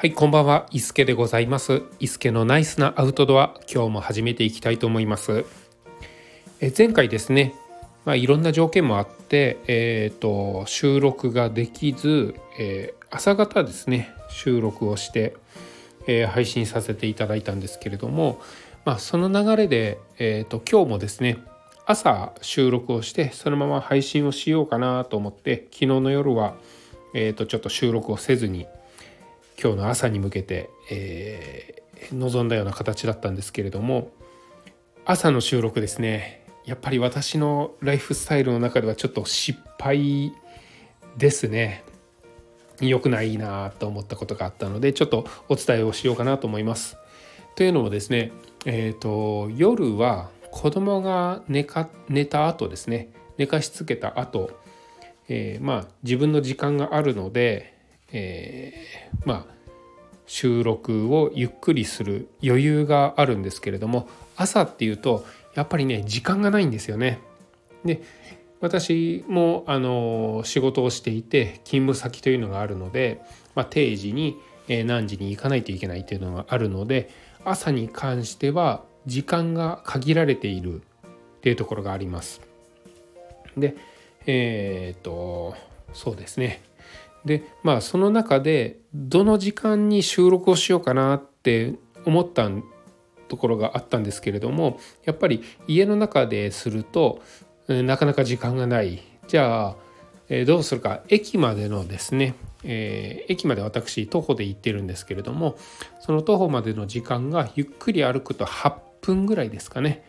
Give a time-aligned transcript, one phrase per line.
[0.00, 0.68] はいこんばんは。
[0.70, 1.82] 伊助でございます。
[1.98, 5.44] 伊助のナイスなアウトドア今日も始めていきたいと思います。
[6.60, 7.52] え前回ですね
[8.04, 15.34] まあ、いろんな条件もあって、えーと、収録ができず、えー、朝方ですね収録をして、
[16.06, 18.40] えー、配信させていただいたんですけれども、
[18.84, 21.38] まあ、その流れで、えーと、今日もですね
[21.86, 26.54] 朝収録をしてそのまま配信をしようかなと思って昨日の夜は、
[27.14, 28.68] えーとちょっと収録をせずに
[29.60, 34.12] 今日の朝に向けて、えー、臨んだような形だったんですけれども
[35.04, 36.44] 朝の収録ですね。
[36.66, 40.34] やっぱり私のライフスタイルの中ではちょっと失敗
[41.16, 41.82] ですね。
[42.80, 46.98] 良くないなと思ったことがあったのでちょっとお伝えをしようかなと思います。
[47.56, 48.32] というのもですね、
[48.66, 53.08] えーと、夜は子供が寝か寝た後ですね。
[53.38, 54.50] 寝かしつけた後、
[55.28, 57.77] えー、まあ自分の時間があるので
[58.12, 59.58] えー、まあ
[60.26, 67.20] 収録をゆっくりする余裕があるんですけれども朝っていうとやっぱりね時間がないんですよね。
[67.84, 68.02] で
[68.60, 73.20] 私もあの仕事をしていて勤務先というのがあるので、
[73.54, 74.36] まあ、定時に
[74.84, 77.08] 何時に行かないといけないというのがあるので
[77.44, 82.40] 朝に関しては時間が限られているっていうところがあります。
[83.56, 83.76] で
[84.26, 85.54] えっ、と
[85.92, 86.60] そうですね
[87.24, 92.48] でまあその中でどの時間に収録をしようかなって思った
[93.28, 97.22] ところがあったんですけれどもやっぱり家の中ですると
[97.68, 99.02] なかなか時間がない。
[99.26, 99.76] じゃあ、
[100.30, 101.02] えどうするか。
[101.08, 105.56] 駅までのですね、えー、駅まで私徒歩で行ってるんですけれども
[106.00, 110.04] その徒歩までの時間がゆっくり歩くと8分ぐらいですかね。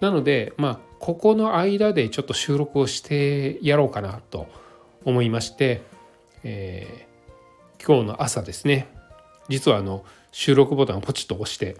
[0.00, 4.48] なのでまあここの間でちょっと収録をしてやろうかなと
[5.04, 5.82] 思いまして
[6.44, 8.88] えー、今日の朝ですね。
[9.48, 11.76] 実はあの収録ボタンをポチッと押して、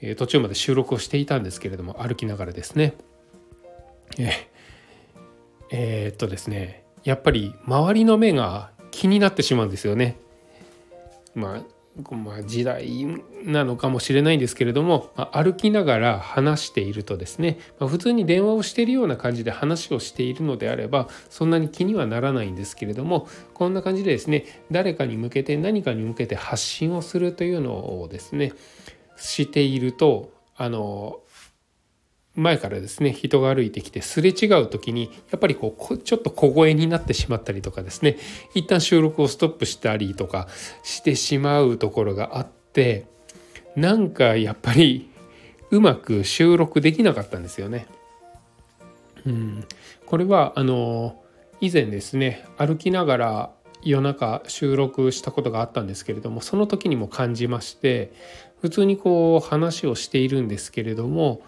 [0.00, 2.94] えー、途中まで収録をしていたんですけれども歩きながらですね。
[4.18, 4.48] え、
[5.70, 6.84] えー、っとですね。
[7.04, 10.16] やっぱり周りの目が気になってしまうんですよね。
[11.34, 11.79] まあ
[12.16, 13.06] まあ、時代
[13.44, 28.52] なのかもしれないんですけれども、まあ、歩きながら話しているとですね、まあ、普通に電話をしているような感じで話をしているのであればそんなに気にはならないんですけれどもこんな感じでですね誰かに向けて何かに向けて発信をするというのをですね
[29.16, 31.20] しているとあの
[32.36, 38.18] 前からですね人が歩いてきてすれ違う時にやっぱりこうちょっと小声になってしまったりとかですね
[38.54, 40.46] 一旦収録をストップしたりとか
[40.82, 43.06] してしまうところがあって
[43.76, 45.10] なんかやっぱり
[45.70, 47.86] うまく収録できなかったんですよね。
[49.24, 49.64] うん、
[50.06, 51.22] これはあの
[51.60, 53.50] 以前ですね歩きながら
[53.82, 58.12] 夜中収録したことがあったんですけれどもその時にも感じまして
[58.60, 61.42] 普通にこう話をしているんですけれども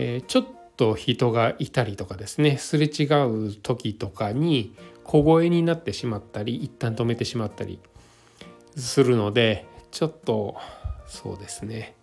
[0.00, 4.72] えー、ちょっと人がいたりとかですねすれ違う時とかに
[5.02, 7.80] 小声になってしまったり一旦止めてしまったり
[8.76, 10.56] するのでちょっと
[11.08, 11.96] そうですね、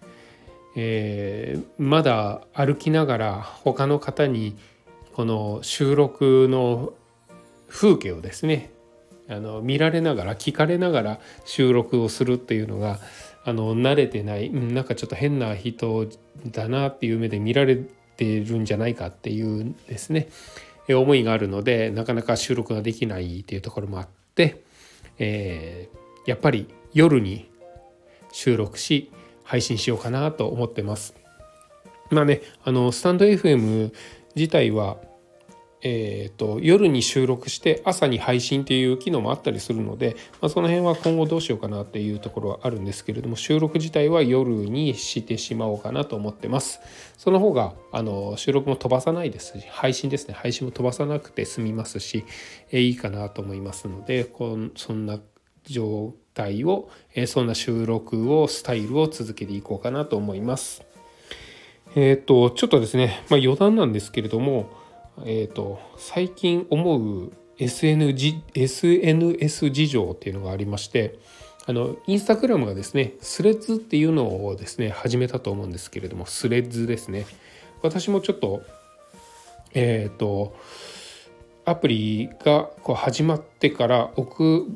[0.76, 4.58] えー、まだ歩きながら他の方に
[5.14, 6.92] この収録の
[7.70, 8.72] 風景をですね
[9.30, 13.00] あの見られながら聞かれながら収録をするっていうのが
[13.46, 16.06] あの慣れてないなんかちょっと変な人
[16.48, 17.78] だなっていう目で見られ
[18.18, 20.30] てるんじゃないかっていうですね
[20.90, 24.62] 思いがあるのでなかなか収録ができないっていうところもあって、
[25.18, 27.50] えー、やっぱり夜に
[28.32, 29.12] 収録し
[29.44, 31.16] 配信しようかなと思ってます。
[32.12, 33.92] まあねあのスタンド FM
[34.36, 34.98] 自体は
[35.88, 46.80] えーと、夜に収録して朝に配信っていう機能もあったりするので、まあ、その辺は今後どうしようかなっていうところはあるんですけれども収録自体は夜にしてしまおうかなと思ってます。
[47.20, 50.34] その方があの収録も飛ばさないですし配信ですね。
[50.34, 52.26] 配信も飛ばさなくて済みますし、
[52.72, 55.20] えー、いいかなと思いますのでこんそんな
[55.66, 60.84] 状態を、えー、そんな収録をスタイルを続けていこうかなと思います。
[61.96, 64.84] えっ、ー、とちょっとですね、まあ、余談なんですけれども
[65.24, 68.14] えーと、最近思う SN
[68.54, 71.18] SNS 事情っていうのがありまして
[71.68, 77.26] あのインスタグラムがですねスレッズっていうのをですね始めたと思うんですけれどもスレッズですね。
[77.82, 78.62] 私もちょっと
[79.74, 80.56] えっ、ー、と
[81.64, 84.68] アプリがこう始まってから遅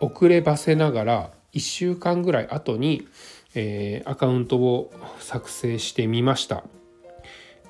[0.00, 3.06] 遅ればせながら1週間ぐらい後に、
[3.54, 6.64] えー、アカウントを作成してみました。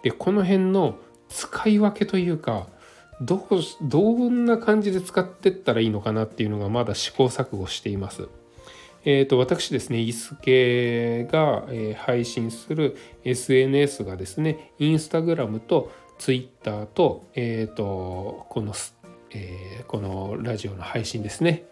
[0.03, 0.97] でこの辺の
[1.31, 2.67] 使い分けというか
[3.23, 4.01] どうど
[4.31, 8.29] んな感じで使ってったらいいのかなっていうのがまだ試行錯誤しています。
[9.05, 11.65] えーと、私ですね、伊助が、
[11.97, 18.75] 配信する SNS がですね、インスタグラムとツイッターと、えーと、この、
[19.31, 21.65] えー、このラジオの配信ですね、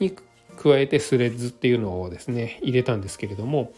[0.00, 0.12] に
[0.56, 3.72] 加えてスレッズっていうのをですね、入れたんですけれども、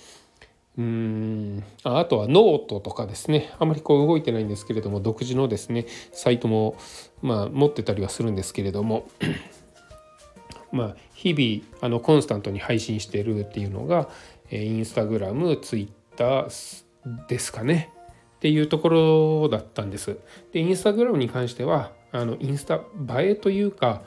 [0.76, 1.65] うん。
[1.85, 3.53] あとはノートとかですね。
[3.59, 6.76] あまりこう動いてないんですけれども独自のですねサイトも
[7.23, 9.06] まあ持ってたりはするんですけれども。
[10.73, 14.09] まあ、日々あのコンスタントに配信してるっていうのが、
[14.50, 17.93] えインスタグラムツイッターですかね。
[18.37, 20.19] っていうところだったんです。
[20.53, 22.81] でインスタグラムに関してはあのインスタ
[23.21, 24.03] 映えというか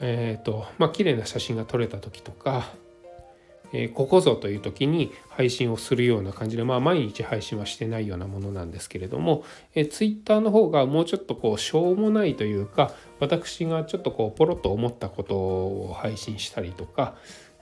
[0.00, 2.72] えっ、ー、とまあ綺麗な写真が撮れた時とか
[3.76, 9.44] え、ここぞという時に配信をするような感じで、まあ、毎日配信はしてないようなものなんですけれども、
[9.74, 17.16] えー、Twitter の方がもうちょっとこうしょうもないというか私がちょっとこうポロッと思ったことを配信したりとか、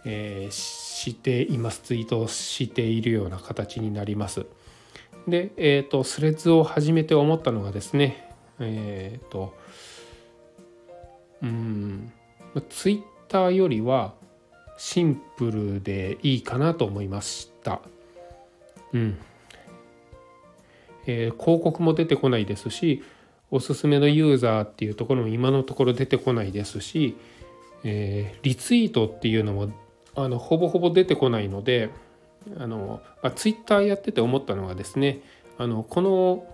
[0.04, 4.44] えー、していますツイートしているような形になります。
[5.26, 8.28] で、えーと、スレッズを始めて思ったのがですね
[8.58, 9.54] えっ、ー、と
[11.42, 12.12] うん
[12.68, 14.14] ツイッターよりは
[14.84, 17.80] シンプルでいいかなと思いました。
[18.92, 19.16] うん。
[21.06, 23.02] えー、広告も出てこないですし
[23.50, 27.16] おすすめのユーザーっていうところも今のところ出てこないですし、
[27.84, 29.72] えー、リツイートっていうのも
[30.16, 31.90] あのほぼほぼ出てこないので
[32.58, 35.22] あの、まあ、ツイッターやってて思ったのがですね
[35.58, 36.44] あのこの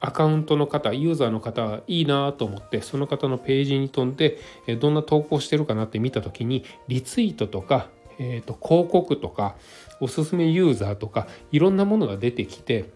[0.00, 4.38] アカウントの方ユーザーの方はいいなと思ってその方のページに飛んで
[4.80, 9.56] どんな投稿してるかなって見た時にリツイートとか、えー、と広告とか
[10.00, 12.90] おすすめユーザーとかいろんなものが出てきて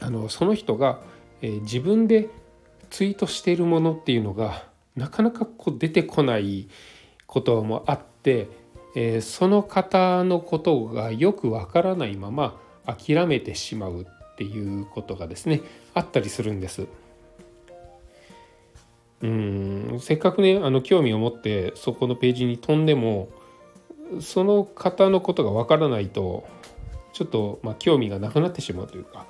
[0.00, 1.00] あのその人が、
[1.40, 2.28] え、自分で
[2.90, 4.64] ツイートしているものっていうのが
[4.96, 6.68] なかなかこう出てこない
[7.26, 8.48] こともあって、
[8.94, 15.62] えー、その方のことがよくわからないまま諦めてしまうっていうことがですね
[15.94, 16.86] あったりするんです。
[19.22, 19.98] うん。
[20.00, 23.28] せっかくねあの興味を持ってそこのページに飛んでも
[24.20, 26.46] その方のことがわからないと
[27.12, 29.26] ちょっと、まあ、興味がなくなってしまうというか。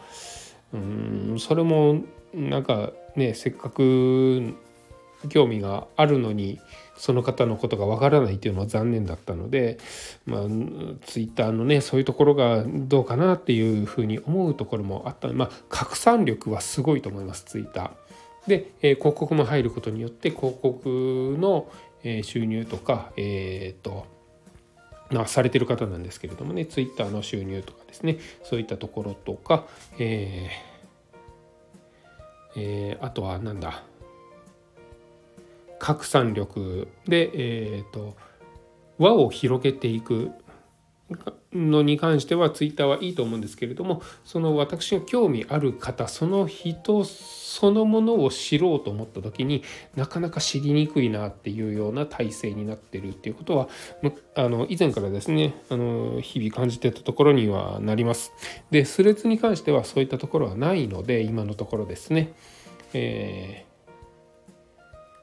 [0.72, 1.36] うん。
[1.38, 4.54] それもなんかねせっかく
[5.28, 6.58] 興味があるのに
[6.96, 9.78] その方のことがわからないっていうのは残念だったので、
[10.26, 10.40] まあ、
[11.06, 18.48] ツイッターのねそういうところがどうかなっていうふうに思うところもあったまあ拡散力はすごいと思いますツイッター。
[18.48, 21.68] で、えー、広告も入ることによって広告の、
[22.02, 24.06] えー、収入とかえっ、ー、と
[25.12, 29.66] まあ、されてる方なんですけれどもねツイッターの収入とかですねそういったところとか、
[29.98, 30.72] えー
[32.56, 33.82] えー、あとはなんだ
[35.82, 38.16] 拡散力で、えーと、
[38.98, 40.30] 輪を広げていく
[41.52, 49.64] のに関してはツイッターはいいと思うんですけれどもその私が興味ある方その人そのものを知ろうと思った時に
[49.96, 53.68] なかなか知りにくいなっていうような体制になってるっていうことは
[54.36, 58.32] あの以前からですねあの日々感じてたところにはなります。
[58.70, 62.32] でスレッズに関してはそういったところはないので今のところですね。
[62.94, 63.71] えー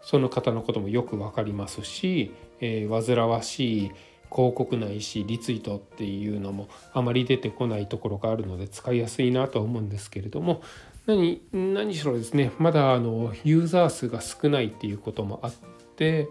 [0.01, 3.91] その方のこともよく分かりますし、えー、煩わしい
[4.31, 10.61] 広告ないしリツイートっていうのもあまり出てこないところがあるので使いやすいなとは思うんですけれども
[11.07, 15.53] 何何しろですねまだあのユーザー数が少ないっていうこともあっ
[15.95, 16.29] て、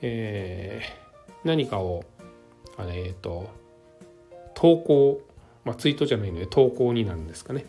[0.00, 2.04] えー、何かを
[2.76, 3.62] あれ、えーと
[4.54, 5.20] 投稿、
[5.64, 7.64] まあ、ツイートじゃないので投稿になるんですかね。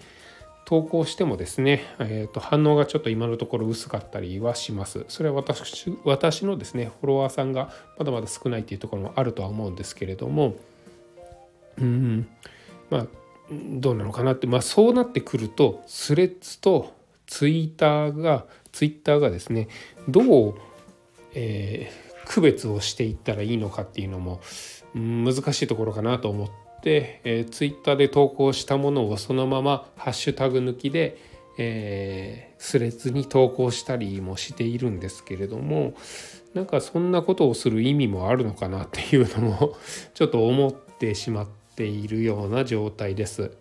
[0.74, 5.06] 投稿してもですね、えー、と反応がちょっと今のところ薄かったりはします。
[5.08, 10.56] それは私私のですねフォロワーさんがまだまだ少ないっていうところもあるとは思うんですけれども
[11.78, 12.28] うん
[12.90, 13.08] まあ
[13.52, 16.96] どうなのかなってまあそうなってくるとスレッズと
[17.28, 19.68] ツイッターがツイッターがですね
[20.10, 20.56] どう、
[21.36, 24.42] えー、区別をしていったらいいのかっていうのも
[24.96, 31.18] 難しいところかなと思ってで、えー、ツイッターで投稿したものをそのままハッシュタグ抜きで、
[31.58, 35.94] えー、スレッズに投稿したりもしているんですけれども
[36.54, 39.76] なんかそんなことをする意味もあるのかなっていうのも
[40.14, 43.52] ちょっと思ってしまっているような状態です。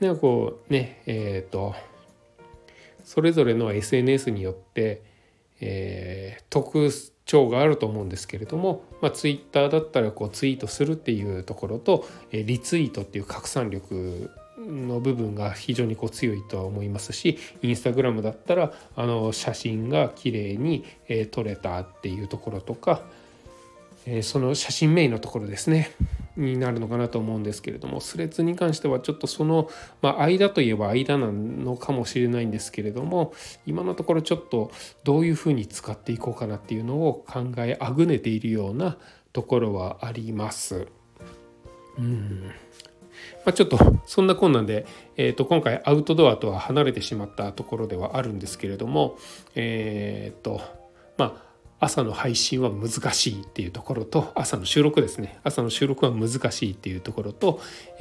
[0.00, 1.74] なんかこうねえっ、ー、と
[3.04, 5.02] それぞれの SNS によって、
[5.60, 6.90] えー、特
[7.24, 23.02] 徴があると思うんですけれども、まあ、ツイッターだったらこうツイートするっていうところと、えリツイートっていう拡散力の部分が非常にこう強いとは思いますしインスタグラムだったらあの写真が綺麗に、え撮れたっていうところとか、
[24.10, 25.90] えその写真メインのところですね
[26.36, 29.68] になるのかなと思うんですけれどもスレッズに関してはちょっとその、
[30.00, 33.34] まあ、間といえば間なのかもしれないんですけれども
[33.66, 34.70] 今のところちょっと
[35.04, 38.96] どういうふうに使っていこうかなっていうのを考えあぐねているような
[39.32, 40.86] ところはあります。
[41.98, 42.50] うん
[43.44, 44.86] まあ、ちょっとそんなこんなで、
[45.16, 49.18] えー、と今回アウトドアとは離れてしまったところではあるんですけれども
[49.56, 50.60] えっ、ー、と
[51.16, 51.47] まあ
[51.80, 57.60] 朝の配信は難しいっていうところと朝の収録ですね朝の収録は難しいっていうところと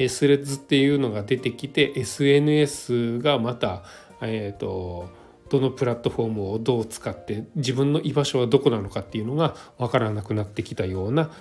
[0.09, 3.83] スレッズっていうのが出てきて SNS がまた
[4.21, 5.09] えっ、ー、と
[5.49, 11.31] どのプラットフォームをどう使って自分の居場所はどこなのかっていうのが分からなくなってきたような、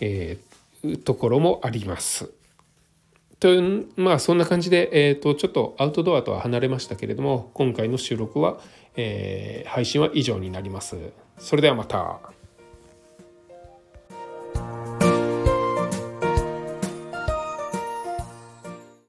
[0.00, 2.30] えー、ところもあります。
[3.40, 8.58] というまあそんな感じで、えーと、ちょっとアウトドアとは離れましたけれども今回の収録は、
[8.96, 10.96] えー、配信は以上になります。
[11.38, 12.33] それではまた。